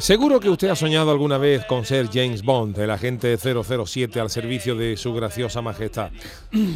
Seguro 0.00 0.38
que 0.38 0.48
usted 0.48 0.68
ha 0.68 0.76
soñado 0.76 1.10
alguna 1.10 1.38
vez 1.38 1.64
con 1.64 1.84
ser 1.84 2.08
James 2.12 2.42
Bond, 2.42 2.78
el 2.78 2.90
agente 2.92 3.36
007 3.36 4.20
al 4.20 4.30
servicio 4.30 4.76
de 4.76 4.96
su 4.96 5.12
graciosa 5.12 5.60
majestad. 5.60 6.12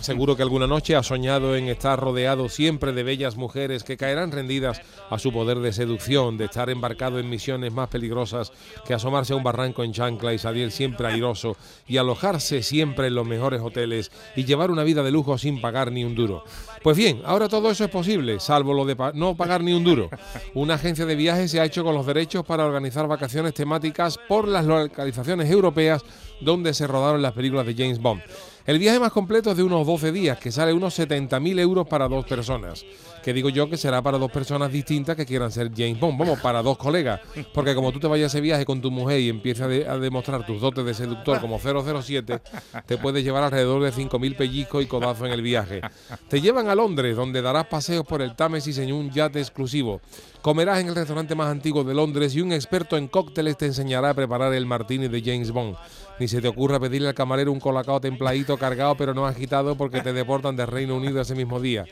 Seguro 0.00 0.36
que 0.36 0.42
alguna 0.42 0.66
noche 0.66 0.94
ha 0.94 1.02
soñado 1.02 1.56
en 1.56 1.68
estar 1.68 1.98
rodeado 1.98 2.50
siempre 2.50 2.92
de 2.92 3.02
bellas 3.02 3.36
mujeres 3.36 3.84
que 3.84 3.96
caerán 3.96 4.32
rendidas 4.32 4.82
a 5.08 5.18
su 5.18 5.32
poder 5.32 5.60
de 5.60 5.72
seducción, 5.72 6.36
de 6.36 6.44
estar 6.44 6.68
embarcado 6.68 7.18
en 7.18 7.30
misiones 7.30 7.72
más 7.72 7.88
peligrosas 7.88 8.52
que 8.86 8.92
asomarse 8.92 9.32
a 9.32 9.36
un 9.36 9.44
barranco 9.44 9.82
en 9.82 9.92
chancla 9.92 10.34
y 10.34 10.38
salir 10.38 10.70
siempre 10.70 11.06
airoso 11.06 11.56
y 11.88 11.96
alojarse 11.96 12.62
siempre 12.62 13.06
en 13.06 13.14
los 13.14 13.26
mejores 13.26 13.62
hoteles 13.62 14.12
y 14.36 14.44
llevar 14.44 14.70
una 14.70 14.84
vida 14.84 15.02
de 15.02 15.10
lujo 15.10 15.38
sin 15.38 15.62
pagar 15.62 15.90
ni 15.90 16.04
un 16.04 16.14
duro. 16.14 16.44
Pues 16.82 16.98
bien, 16.98 17.22
ahora 17.24 17.48
todo 17.48 17.70
eso 17.70 17.84
es 17.84 17.90
posible, 17.90 18.40
salvo 18.40 18.74
lo 18.74 18.84
de 18.84 18.94
pa 18.94 19.12
no 19.14 19.34
pagar 19.36 19.62
ni 19.62 19.72
un 19.72 19.84
duro. 19.84 20.10
Una 20.54 20.74
agencia 20.74 21.06
de 21.06 21.16
viajes 21.16 21.50
se 21.50 21.60
ha 21.60 21.64
hecho 21.64 21.82
con 21.82 21.94
los 21.94 22.06
derechos 22.06 22.44
para 22.44 22.66
organizar 22.66 23.05
vacaciones 23.08 23.54
temáticas 23.54 24.18
por 24.28 24.48
las 24.48 24.64
localizaciones 24.64 25.50
europeas 25.50 26.02
donde 26.40 26.74
se 26.74 26.86
rodaron 26.86 27.22
las 27.22 27.32
películas 27.32 27.66
de 27.66 27.74
James 27.74 28.00
Bond. 28.00 28.22
El 28.66 28.80
viaje 28.80 28.98
más 28.98 29.12
completo 29.12 29.52
es 29.52 29.56
de 29.56 29.62
unos 29.62 29.86
12 29.86 30.10
días, 30.10 30.38
que 30.38 30.50
sale 30.50 30.72
unos 30.72 30.98
70.000 30.98 31.60
euros 31.60 31.86
para 31.86 32.08
dos 32.08 32.26
personas. 32.26 32.84
Que 33.22 33.32
digo 33.32 33.48
yo 33.48 33.68
que 33.70 33.76
será 33.76 34.02
para 34.02 34.18
dos 34.18 34.30
personas 34.30 34.72
distintas 34.72 35.14
que 35.16 35.24
quieran 35.26 35.50
ser 35.52 35.70
James 35.76 35.98
Bond. 36.00 36.18
Vamos, 36.18 36.40
para 36.40 36.62
dos 36.62 36.76
colegas. 36.76 37.20
Porque 37.54 37.74
como 37.76 37.92
tú 37.92 38.00
te 38.00 38.06
vayas 38.08 38.24
a 38.34 38.38
ese 38.38 38.40
viaje 38.40 38.64
con 38.64 38.80
tu 38.80 38.90
mujer 38.90 39.20
y 39.20 39.28
empiezas 39.28 39.66
a, 39.66 39.68
de- 39.68 39.88
a 39.88 39.98
demostrar 39.98 40.44
tus 40.46 40.60
dotes 40.60 40.84
de 40.84 40.94
seductor 40.94 41.40
como 41.40 41.58
007, 41.60 42.40
te 42.86 42.98
puedes 42.98 43.22
llevar 43.24 43.44
alrededor 43.44 43.82
de 43.82 43.92
5.000 43.92 44.36
pellizcos 44.36 44.82
y 44.82 44.86
codazos 44.86 45.26
en 45.26 45.32
el 45.32 45.42
viaje. 45.42 45.80
Te 46.28 46.40
llevan 46.40 46.68
a 46.68 46.74
Londres, 46.74 47.16
donde 47.16 47.42
darás 47.42 47.66
paseos 47.66 48.04
por 48.04 48.20
el 48.22 48.34
Támesis 48.34 48.78
en 48.78 48.92
un 48.92 49.10
yate 49.10 49.40
exclusivo. 49.40 50.00
Comerás 50.42 50.78
en 50.80 50.88
el 50.88 50.94
restaurante 50.94 51.34
más 51.34 51.48
antiguo 51.50 51.82
de 51.82 51.94
Londres 51.94 52.34
y 52.36 52.40
un 52.40 52.52
experto 52.52 52.96
en 52.96 53.08
cócteles 53.08 53.56
te 53.56 53.66
enseñará 53.66 54.10
a 54.10 54.14
preparar 54.14 54.54
el 54.54 54.66
martini 54.66 55.08
de 55.08 55.20
James 55.22 55.50
Bond. 55.50 55.76
Ni 56.20 56.28
se 56.28 56.40
te 56.40 56.46
ocurra 56.48 56.78
pedirle 56.78 57.08
al 57.08 57.14
camarero 57.14 57.50
un 57.52 57.58
colacao 57.60 58.00
templadito 58.00 58.55
cargado 58.58 58.96
pero 58.96 59.14
no 59.14 59.26
agitado 59.26 59.76
porque 59.76 60.00
te 60.00 60.12
deportan 60.12 60.56
del 60.56 60.66
Reino 60.66 60.96
Unido 60.96 61.20
ese 61.20 61.34
mismo 61.34 61.60
día. 61.60 61.84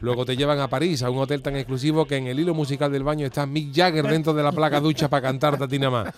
Luego 0.00 0.24
te 0.24 0.36
llevan 0.36 0.60
a 0.60 0.68
París, 0.68 1.02
a 1.02 1.10
un 1.10 1.18
hotel 1.18 1.42
tan 1.42 1.56
exclusivo 1.56 2.06
que 2.06 2.16
en 2.16 2.26
el 2.26 2.38
hilo 2.40 2.54
musical 2.54 2.90
del 2.92 3.02
baño 3.02 3.26
está 3.26 3.46
Mick 3.46 3.74
Jagger 3.74 4.06
dentro 4.06 4.34
de 4.34 4.42
la 4.42 4.52
placa 4.52 4.80
ducha 4.80 5.08
para 5.08 5.22
cantar 5.22 5.62
a 5.62 5.68
ti 5.68 5.78
nada 5.78 5.90
más. 5.90 6.14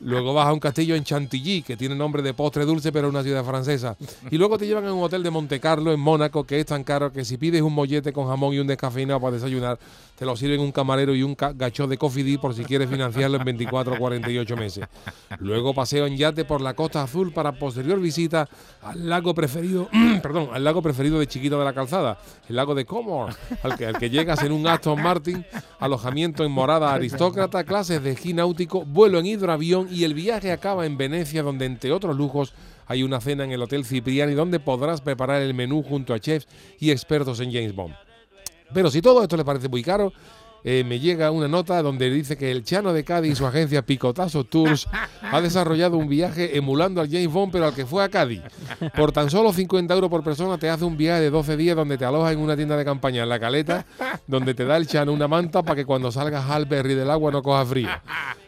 Luego 0.00 0.32
vas 0.32 0.46
a 0.46 0.52
un 0.52 0.60
castillo 0.60 0.94
en 0.94 1.04
Chantilly, 1.04 1.62
que 1.62 1.76
tiene 1.76 1.94
nombre 1.94 2.22
de 2.22 2.32
postre 2.32 2.64
dulce, 2.64 2.90
pero 2.90 3.08
es 3.08 3.14
una 3.14 3.22
ciudad 3.22 3.44
francesa. 3.44 3.96
Y 4.30 4.38
luego 4.38 4.56
te 4.56 4.66
llevan 4.66 4.86
a 4.86 4.94
un 4.94 5.02
hotel 5.02 5.22
de 5.22 5.30
Monte 5.30 5.60
Carlo, 5.60 5.92
en 5.92 6.00
Mónaco, 6.00 6.44
que 6.44 6.58
es 6.58 6.66
tan 6.66 6.84
caro 6.84 7.12
que 7.12 7.24
si 7.24 7.36
pides 7.36 7.60
un 7.60 7.74
mollete 7.74 8.12
con 8.12 8.26
jamón 8.26 8.54
y 8.54 8.58
un 8.60 8.66
descafeinado 8.66 9.20
para 9.20 9.32
desayunar, 9.32 9.78
te 10.20 10.26
lo 10.26 10.36
sirven 10.36 10.60
un 10.60 10.70
camarero 10.70 11.14
y 11.14 11.22
un 11.22 11.34
gacho 11.34 11.86
de 11.86 11.96
D 11.96 12.38
por 12.38 12.54
si 12.54 12.62
quieres 12.64 12.90
financiarlo 12.90 13.38
en 13.38 13.44
24 13.44 13.94
o 13.94 13.98
48 13.98 14.56
meses. 14.56 14.86
Luego 15.38 15.72
paseo 15.72 16.06
en 16.06 16.16
yate 16.16 16.44
por 16.44 16.60
la 16.60 16.74
Costa 16.74 17.02
Azul 17.02 17.32
para 17.32 17.52
posterior 17.52 17.98
visita 17.98 18.46
al 18.82 19.08
lago 19.08 19.34
preferido, 19.34 19.88
perdón, 20.22 20.50
al 20.52 20.62
lago 20.62 20.82
preferido 20.82 21.18
de 21.18 21.26
Chiquito 21.26 21.58
de 21.58 21.64
la 21.64 21.72
Calzada, 21.72 22.18
el 22.50 22.56
lago 22.56 22.74
de 22.74 22.84
Comor, 22.84 23.34
al 23.62 23.78
que, 23.78 23.86
al 23.86 23.98
que 23.98 24.10
llegas 24.10 24.42
en 24.42 24.52
un 24.52 24.66
Aston 24.66 25.02
Martin, 25.02 25.42
alojamiento 25.78 26.44
en 26.44 26.52
morada 26.52 26.92
aristócrata, 26.92 27.64
clases 27.64 28.02
de 28.02 28.10
esquí 28.10 28.34
náutico, 28.34 28.84
vuelo 28.84 29.18
en 29.20 29.26
hidroavión 29.26 29.88
y 29.90 30.04
el 30.04 30.14
viaje 30.14 30.52
acaba 30.52 30.86
en 30.86 30.96
Venecia, 30.96 31.42
donde 31.42 31.66
entre 31.66 31.92
otros 31.92 32.16
lujos 32.16 32.54
hay 32.86 33.02
una 33.02 33.20
cena 33.20 33.44
en 33.44 33.52
el 33.52 33.62
Hotel 33.62 33.84
Cipriani 33.84 34.34
donde 34.34 34.60
podrás 34.60 35.00
preparar 35.00 35.42
el 35.42 35.54
menú 35.54 35.82
junto 35.82 36.14
a 36.14 36.18
chefs 36.18 36.48
y 36.78 36.90
expertos 36.90 37.40
en 37.40 37.52
James 37.52 37.74
Bond. 37.74 37.94
Pero 38.72 38.90
si 38.90 39.02
todo 39.02 39.22
esto 39.22 39.36
le 39.36 39.44
parece 39.44 39.68
muy 39.68 39.82
caro, 39.82 40.12
eh, 40.62 40.84
me 40.84 41.00
llega 41.00 41.30
una 41.30 41.48
nota 41.48 41.82
donde 41.82 42.10
dice 42.10 42.36
que 42.36 42.50
el 42.50 42.64
Chano 42.64 42.92
de 42.92 43.04
Cádiz 43.04 43.32
y 43.32 43.36
su 43.36 43.46
agencia 43.46 43.82
Picotazo 43.82 44.44
Tours 44.44 44.88
ha 45.22 45.40
desarrollado 45.40 45.96
un 45.96 46.08
viaje 46.08 46.56
emulando 46.56 47.00
al 47.00 47.08
James 47.08 47.32
Bond, 47.32 47.52
pero 47.52 47.66
al 47.66 47.74
que 47.74 47.86
fue 47.86 48.04
a 48.04 48.08
Cádiz. 48.08 48.42
Por 48.96 49.12
tan 49.12 49.30
solo 49.30 49.52
50 49.52 49.92
euros 49.94 50.10
por 50.10 50.22
persona 50.22 50.58
te 50.58 50.70
hace 50.70 50.84
un 50.84 50.96
viaje 50.96 51.20
de 51.20 51.30
12 51.30 51.56
días 51.56 51.76
donde 51.76 51.98
te 51.98 52.04
alojas 52.04 52.32
en 52.32 52.38
una 52.38 52.56
tienda 52.56 52.76
de 52.76 52.84
campaña 52.84 53.22
en 53.22 53.28
La 53.28 53.38
Caleta, 53.38 53.84
donde 54.26 54.54
te 54.54 54.64
da 54.64 54.76
el 54.76 54.86
Chano 54.86 55.12
una 55.12 55.28
manta 55.28 55.62
para 55.62 55.76
que 55.76 55.84
cuando 55.84 56.10
salgas 56.10 56.48
al 56.50 56.66
berry 56.66 56.94
del 56.94 57.10
agua 57.10 57.30
no 57.30 57.42
cojas 57.42 57.68
frío. 57.68 57.88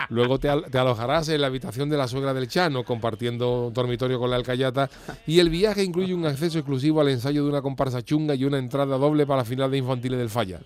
Luego 0.09 0.38
te, 0.38 0.48
te 0.70 0.78
alojarás 0.78 1.28
en 1.28 1.41
la 1.41 1.47
habitación 1.47 1.88
de 1.88 1.97
la 1.97 2.09
suegra 2.09 2.34
del 2.34 2.48
Chano, 2.48 2.84
compartiendo 2.84 3.70
dormitorio 3.72 4.19
con 4.19 4.31
la 4.31 4.37
alcayata. 4.37 4.91
Y 5.26 5.38
el 5.38 5.48
viaje 5.48 5.84
incluye 5.84 6.15
un 6.15 6.26
acceso 6.26 6.59
exclusivo 6.59 7.00
al 7.00 7.09
ensayo 7.09 7.44
de 7.44 7.50
una 7.50 7.62
comparsa 7.62 8.03
chunga 8.03 8.34
y 8.34 8.44
una 8.44 8.59
entrada 8.59 8.99
doble 8.99 9.26
para 9.26 9.38
la 9.38 9.44
final 9.44 9.70
de 9.70 9.78
infantiles 9.78 10.19
del 10.19 10.31
Falla. 10.31 10.60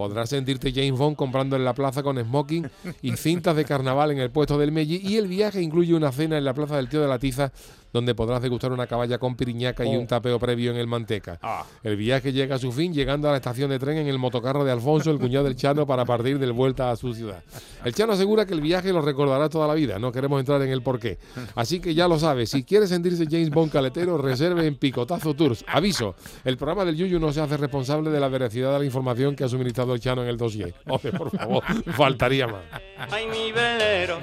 Podrás 0.00 0.30
sentirte 0.30 0.72
James 0.72 0.98
Bond 0.98 1.14
comprando 1.14 1.56
en 1.56 1.64
la 1.66 1.74
plaza 1.74 2.02
con 2.02 2.18
smoking 2.18 2.70
y 3.02 3.12
cintas 3.18 3.54
de 3.54 3.66
carnaval 3.66 4.10
en 4.12 4.18
el 4.18 4.30
puesto 4.30 4.56
del 4.56 4.72
Melli. 4.72 4.96
Y 4.96 5.18
el 5.18 5.28
viaje 5.28 5.60
incluye 5.60 5.92
una 5.94 6.10
cena 6.10 6.38
en 6.38 6.44
la 6.46 6.54
plaza 6.54 6.76
del 6.76 6.88
Tío 6.88 7.02
de 7.02 7.06
la 7.06 7.18
Tiza, 7.18 7.52
donde 7.92 8.14
podrás 8.14 8.40
degustar 8.40 8.72
una 8.72 8.86
caballa 8.86 9.18
con 9.18 9.36
piriñaca 9.36 9.84
y 9.84 9.96
un 9.96 10.06
tapeo 10.06 10.38
previo 10.38 10.70
en 10.70 10.78
el 10.78 10.86
Manteca. 10.86 11.38
El 11.82 11.96
viaje 11.96 12.32
llega 12.32 12.54
a 12.54 12.58
su 12.58 12.72
fin 12.72 12.94
llegando 12.94 13.28
a 13.28 13.32
la 13.32 13.38
estación 13.38 13.68
de 13.68 13.78
tren 13.78 13.98
en 13.98 14.06
el 14.06 14.18
motocarro 14.18 14.64
de 14.64 14.72
Alfonso, 14.72 15.10
el 15.10 15.18
cuñado 15.18 15.44
del 15.44 15.56
Chano, 15.56 15.86
para 15.86 16.06
partir 16.06 16.38
del 16.38 16.52
vuelta 16.52 16.90
a 16.90 16.96
su 16.96 17.12
ciudad. 17.12 17.42
El 17.84 17.92
Chano 17.94 18.14
asegura 18.14 18.46
que 18.46 18.54
el 18.54 18.60
viaje 18.62 18.92
lo 18.92 19.02
recordará 19.02 19.50
toda 19.50 19.66
la 19.66 19.74
vida, 19.74 19.98
no 19.98 20.12
queremos 20.12 20.40
entrar 20.40 20.62
en 20.62 20.70
el 20.70 20.82
porqué. 20.82 21.18
Así 21.54 21.80
que 21.80 21.94
ya 21.94 22.08
lo 22.08 22.18
sabes, 22.18 22.50
si 22.50 22.62
quieres 22.62 22.88
sentirse 22.88 23.26
James 23.28 23.50
Bond 23.50 23.72
caletero, 23.72 24.16
reserve 24.16 24.66
en 24.66 24.76
Picotazo 24.76 25.34
Tours. 25.34 25.64
Aviso, 25.66 26.14
el 26.44 26.56
programa 26.56 26.84
del 26.84 26.96
Yuyu 26.96 27.18
no 27.18 27.32
se 27.32 27.40
hace 27.40 27.56
responsable 27.56 28.10
de 28.10 28.20
la 28.20 28.28
veracidad 28.28 28.72
de 28.72 28.78
la 28.78 28.84
información 28.84 29.34
que 29.34 29.44
ha 29.44 29.48
suministrado 29.48 29.89
el 29.94 30.00
Chano 30.00 30.22
en 30.22 30.28
el 30.28 30.36
dossier. 30.36 30.74
Hombre, 30.86 31.12
por 31.12 31.30
favor, 31.36 31.62
faltaría 31.94 32.46
más. 32.46 32.62
Ay, 33.10 33.26
mi 33.26 33.52
velero, 33.52 34.18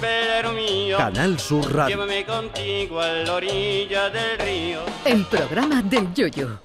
velero 0.00 0.52
mío, 0.52 0.96
Canal 0.98 1.38
Sur 1.38 1.72
Radio. 1.74 1.96
llévame 1.96 2.24
contigo 2.24 3.00
a 3.00 3.08
la 3.08 3.34
orilla 3.34 4.10
del 4.10 4.38
río. 4.38 4.80
El 5.04 5.24
programa 5.26 5.82
del 5.82 6.12
Yoyo. 6.14 6.60